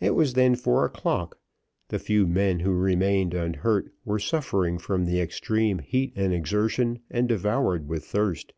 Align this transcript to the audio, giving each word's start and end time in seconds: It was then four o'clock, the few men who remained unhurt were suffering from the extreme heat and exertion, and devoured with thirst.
It 0.00 0.16
was 0.16 0.32
then 0.34 0.56
four 0.56 0.84
o'clock, 0.84 1.38
the 1.90 2.00
few 2.00 2.26
men 2.26 2.58
who 2.58 2.72
remained 2.72 3.34
unhurt 3.34 3.92
were 4.04 4.18
suffering 4.18 4.78
from 4.78 5.04
the 5.04 5.20
extreme 5.20 5.78
heat 5.78 6.12
and 6.16 6.34
exertion, 6.34 7.02
and 7.08 7.28
devoured 7.28 7.86
with 7.86 8.04
thirst. 8.04 8.52